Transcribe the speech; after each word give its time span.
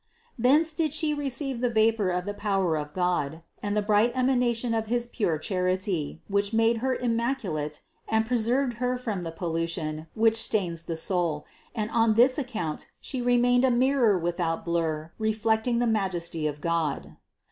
606. 0.37 0.43
Thence 0.43 0.73
did 0.73 0.93
She 0.95 1.13
receive 1.13 1.61
that 1.61 1.75
vapor 1.75 2.09
of 2.09 2.25
the 2.25 2.33
power 2.33 2.75
of 2.75 2.91
God 2.91 3.43
and 3.61 3.77
the 3.77 3.83
bright 3.83 4.11
emanation 4.15 4.73
of 4.73 4.87
his 4.87 5.05
pure 5.05 5.37
charity, 5.37 6.23
which 6.27 6.53
made 6.53 6.77
Her 6.77 6.95
immaculate 6.95 7.81
and 8.07 8.25
preserved 8.25 8.77
Her 8.77 8.97
from 8.97 9.21
the 9.21 9.29
pollution, 9.31 10.07
which 10.15 10.37
stains 10.37 10.85
the 10.85 10.97
soul; 10.97 11.45
and 11.75 11.91
on 11.91 12.15
this 12.15 12.39
account 12.39 12.89
She 12.99 13.21
remained 13.21 13.63
a 13.63 13.69
mirror 13.69 14.17
without 14.17 14.65
blur 14.65 15.11
reflecting 15.19 15.77
the 15.77 15.85
Majesty 15.85 16.47
of 16.47 16.61
God. 16.61 17.17